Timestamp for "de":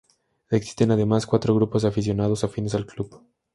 1.83-1.89